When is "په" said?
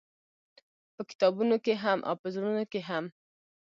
0.95-1.01, 2.21-2.27